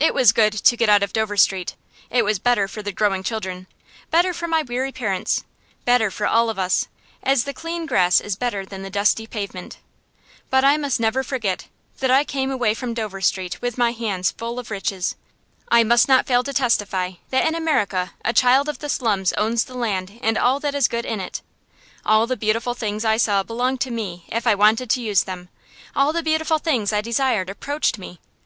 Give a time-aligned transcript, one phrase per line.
[0.00, 1.76] It was good to get out of Dover Street
[2.08, 3.66] it was better for the growing children,
[4.10, 5.44] better for my weary parents,
[5.84, 6.88] better for all of us,
[7.22, 9.76] as the clean grass is better than the dusty pavement.
[10.48, 11.66] But I must never forget
[11.98, 15.14] that I came away from Dover Street with my hands full of riches.
[15.68, 19.64] I must not fail to testify that in America a child of the slums owns
[19.64, 21.42] the land and all that is good in it.
[22.06, 25.50] All the beautiful things I saw belonged to me, if I wanted to use them;
[25.94, 28.20] all the beautiful things I desired approached me.